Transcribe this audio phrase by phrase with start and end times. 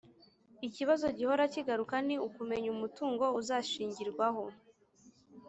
[0.67, 4.43] lkibazo gihora kigaruka ni kumenya umutungo uzashingirwaho